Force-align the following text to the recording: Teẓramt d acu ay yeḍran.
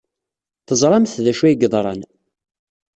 Teẓramt 0.67 1.13
d 1.23 1.25
acu 1.31 1.43
ay 1.47 1.53
yeḍran. 1.61 2.01